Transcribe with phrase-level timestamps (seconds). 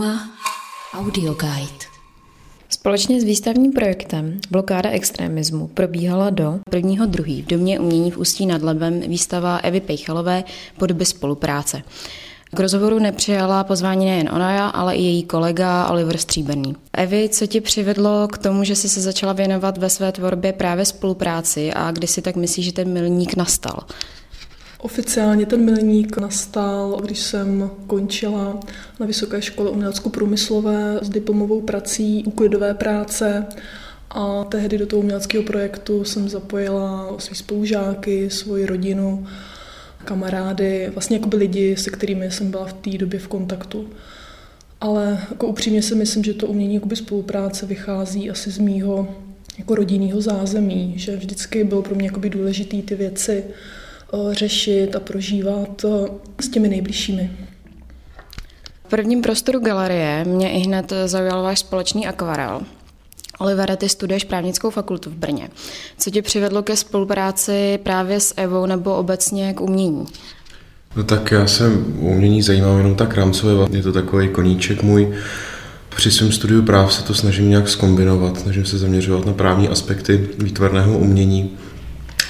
[0.00, 0.30] Uma
[0.94, 1.84] Audio Guide.
[2.68, 7.42] Společně s výstavním projektem Blokáda extremismu probíhala do 1.2.
[7.42, 10.44] v Domě umění v Ústí nad Labem výstava Evy Pejchalové
[10.78, 11.82] podoby spolupráce.
[12.54, 16.76] K rozhovoru nepřijala pozvání nejen ona, ale i její kolega Oliver Stříbrný.
[16.92, 20.84] Evi, co ti přivedlo k tomu, že jsi se začala věnovat ve své tvorbě právě
[20.84, 23.78] spolupráci a kdy si tak myslíš, že ten milník nastal?
[24.82, 28.60] Oficiálně ten milník nastal, když jsem končila
[29.00, 33.46] na Vysoké škole umělecko-průmyslové s diplomovou prací úklidové práce
[34.10, 39.26] a tehdy do toho uměleckého projektu jsem zapojila své spolužáky, svoji rodinu,
[40.04, 43.88] kamarády, vlastně jako by lidi, se kterými jsem byla v té době v kontaktu.
[44.80, 49.14] Ale jako upřímně si myslím, že to umění jakoby spolupráce vychází asi z mýho
[49.58, 53.44] jako rodinného zázemí, že vždycky bylo pro mě jakoby důležité ty věci
[54.30, 56.08] řešit a prožívat eh,
[56.40, 57.30] s těmi nejbližšími.
[58.84, 62.60] V prvním prostoru galerie mě i hned zaujal váš společný akvarel.
[63.38, 65.48] Olivera, ty studuješ právnickou fakultu v Brně.
[65.98, 70.06] Co tě přivedlo ke spolupráci právě s Evou nebo obecně k umění?
[70.96, 75.14] No tak já jsem umění zajímám jenom tak rámcové, je to takový koníček můj.
[75.96, 80.28] Při svém studiu práv se to snažím nějak skombinovat, snažím se zaměřovat na právní aspekty
[80.38, 81.58] výtvarného umění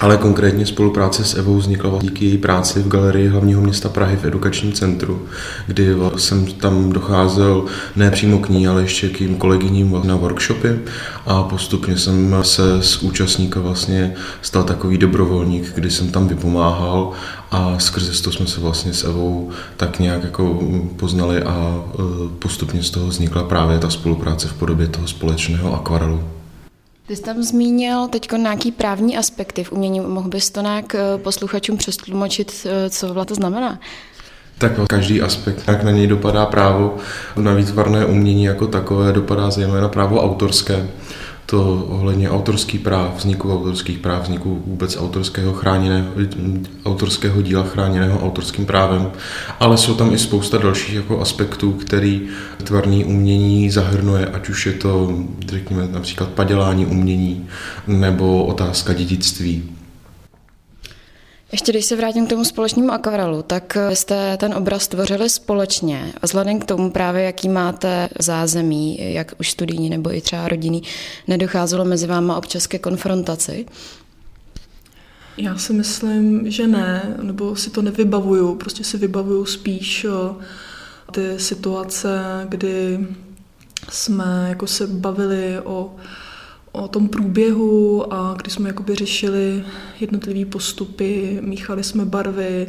[0.00, 4.24] ale konkrétně spolupráce s Evou vznikla díky její práci v galerii hlavního města Prahy v
[4.24, 5.22] edukačním centru,
[5.66, 7.64] kdy jsem tam docházel
[7.96, 10.78] ne přímo k ní, ale ještě k jím kolegyním na workshopy
[11.26, 17.12] a postupně jsem se z účastníka vlastně stal takový dobrovolník, kdy jsem tam vypomáhal
[17.50, 20.60] a skrze to jsme se vlastně s Evou tak nějak jako
[20.96, 22.02] poznali a e,
[22.38, 26.39] postupně z toho vznikla právě ta spolupráce v podobě toho společného akvarelu.
[27.10, 30.00] Ty jsi tam zmínil teď nějaký právní aspekty v umění.
[30.00, 33.80] Mohl bys to nějak eh, posluchačům přestlumočit, eh, co to znamená?
[34.58, 36.96] Tak každý aspekt, jak na něj dopadá právo,
[37.36, 40.88] na výtvarné umění jako takové dopadá zejména právo autorské
[41.50, 46.08] to ohledně autorských práv, vzniku autorských práv, vzniku vůbec autorského, chráněného,
[46.84, 49.10] autorského díla chráněného autorským právem,
[49.60, 52.28] ale jsou tam i spousta dalších jako aspektů, který
[52.64, 55.14] tvarný umění zahrnuje, ať už je to,
[55.48, 57.46] řekněme, například padělání umění
[57.86, 59.62] nebo otázka dědictví.
[61.52, 66.12] Ještě když se vrátím k tomu společnému akvarelu, tak jste ten obraz tvořili společně.
[66.22, 70.82] Vzhledem k tomu právě, jaký máte zázemí, jak už studijní nebo i třeba rodinný,
[71.28, 73.66] nedocházelo mezi váma občas ke konfrontaci?
[75.36, 78.54] Já si myslím, že ne, nebo si to nevybavuju.
[78.54, 80.44] Prostě si vybavuju spíš eh,
[81.12, 83.06] ty situace, kdy
[83.88, 85.96] jsme jako se bavili o
[86.72, 89.64] o tom průběhu a kdy jsme jakoby řešili
[90.00, 92.66] jednotlivé postupy, míchali jsme barvy,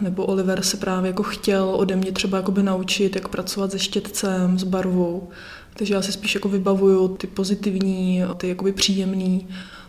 [0.00, 4.58] nebo Oliver se právě jako chtěl ode mě třeba jakoby naučit, jak pracovat se štětcem,
[4.58, 5.28] s barvou.
[5.76, 9.40] Takže já si spíš jako vybavuju ty pozitivní, ty jakoby příjemné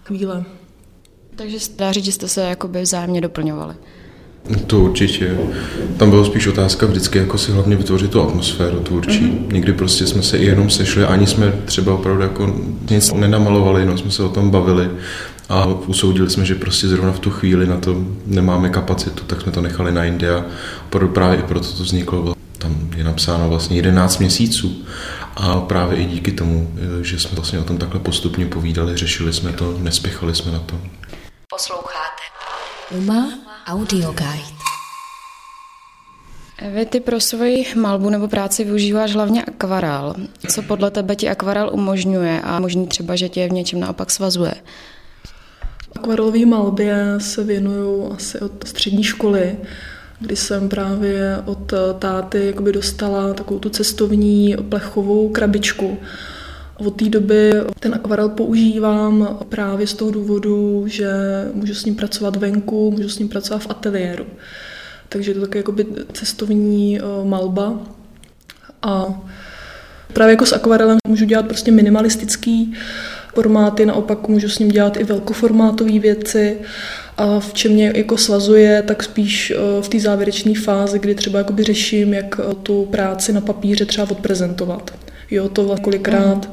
[0.03, 0.45] chvíle.
[1.35, 3.75] Takže dá říct, že jste se jakoby vzájemně doplňovali.
[4.67, 5.37] To určitě.
[5.97, 9.21] Tam byla spíš otázka vždycky, jako si hlavně vytvořit tu atmosféru tvůrčí.
[9.21, 9.53] Mm-hmm.
[9.53, 12.55] Někdy prostě jsme se i jenom sešli, ani jsme třeba opravdu jako
[12.89, 14.89] nic nenamalovali, jenom jsme se o tom bavili
[15.49, 19.51] a usoudili jsme, že prostě zrovna v tu chvíli na to nemáme kapacitu, tak jsme
[19.51, 20.45] to nechali na Indii a
[21.13, 22.35] právě i proto to vzniklo.
[22.57, 24.85] Tam je napsáno vlastně 11 měsíců
[25.35, 26.71] a právě i díky tomu,
[27.01, 30.75] že jsme vlastně o tom takhle postupně povídali, řešili jsme to, nespěchali jsme na to.
[31.49, 32.21] Posloucháte
[32.91, 33.29] Uma
[33.65, 34.57] Audio Guide.
[36.73, 40.15] Vy ty pro svoji malbu nebo práci využíváš hlavně akvarel.
[40.47, 44.53] Co podle tebe ti akvarel umožňuje a možný třeba, že tě v něčem naopak svazuje?
[45.95, 49.57] Akvarelové malbě se věnuju asi od střední školy,
[50.19, 55.97] kdy jsem právě od táty jakoby dostala takovou tu cestovní plechovou krabičku.
[56.85, 61.11] Od té doby ten akvarel používám právě z toho důvodu, že
[61.53, 64.25] můžu s ním pracovat venku, můžu s ním pracovat v ateliéru.
[65.09, 67.79] Takže je to jakoby cestovní eh, malba.
[68.81, 69.21] A
[70.13, 72.73] právě jako s akvarelem můžu dělat prostě minimalistický
[73.33, 76.57] formáty, naopak můžu s ním dělat i velkoformátové věci.
[77.17, 81.45] A v čem mě jako svazuje, tak spíš eh, v té závěrečné fázi, kdy třeba
[81.59, 84.91] řeším, jak eh, tu práci na papíře třeba odprezentovat.
[85.31, 86.49] Jo, to kolikrát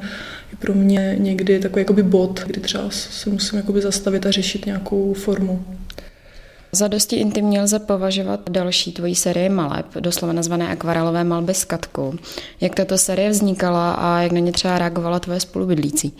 [0.50, 4.66] je pro mě někdy takový jakoby bod, kdy třeba se musím jakoby zastavit a řešit
[4.66, 5.64] nějakou formu.
[6.72, 12.14] Za dosti intimní lze považovat další tvojí série maleb, doslova nazvané akvarelové malby s Katkou.
[12.60, 16.12] Jak tato série vznikala a jak na ně třeba reagovala tvoje spolubydlící?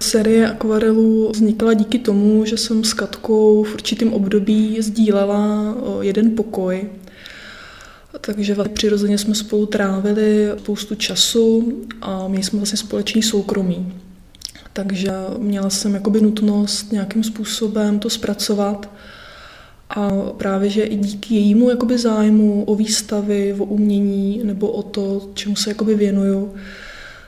[0.00, 6.90] Série akvarelů vznikla díky tomu, že jsem s Katkou v určitém období sdílela jeden pokoj
[8.20, 13.92] Takže přirozeně jsme spolu trávili spoustu času a měli jsme vlastně společný soukromí.
[14.72, 18.90] Takže měla jsem jakoby nutnost nějakým způsobem to zpracovat.
[19.90, 25.30] A právě, že i díky jejímu jakoby zájmu o výstavy, o umění nebo o to,
[25.34, 26.54] čemu se jakoby věnuju,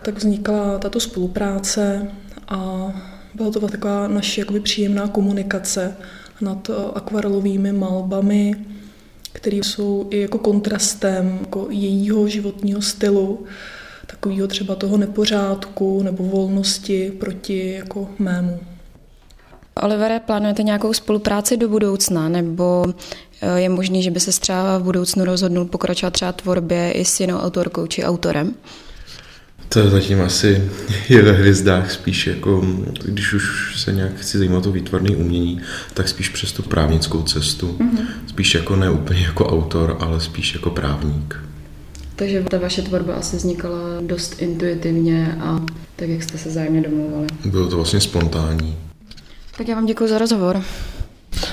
[0.04, 2.10] tak vznikla tato spolupráce
[2.48, 2.92] a
[3.34, 5.96] byla to taková naše jakoby příjemná komunikace
[6.40, 8.56] nad akvarelovými malbami,
[9.32, 13.46] které jsou i jako kontrastem jako jejího životního stylu,
[14.06, 18.60] takového třeba toho nepořádku nebo volnosti proti jako mému.
[19.82, 22.84] Olivere, plánujete nějakou spolupráci do budoucna, nebo
[23.40, 27.20] eh, je možný, že by se třeba v budoucnu rozhodnul pokračovat třeba tvorbě i s
[27.20, 28.54] jinou autorkou či autorem?
[29.68, 30.70] To zatím asi
[31.08, 32.64] je ve hvězdách spíš jako,
[33.04, 35.60] když už se nějak chci zajímat o výtvarné umění,
[35.94, 37.76] tak spíš přes tu právnickou cestu.
[37.80, 38.06] Mm-hmm.
[38.26, 41.36] Spíš jako ne úplně jako autor, ale spíš jako právník.
[42.16, 45.60] Takže ta vaše tvorba asi vznikala dost intuitivně a
[45.96, 47.26] tak, jak jste se zájemně domluvali.
[47.44, 48.76] Bylo to vlastně spontánní.
[49.58, 50.62] Tak já vám děkuji za rozhovor.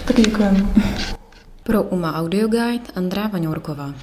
[0.06, 0.66] Tak děkujeme.
[1.64, 3.94] Pro UMA Audio Guide Andrá Vaňourková.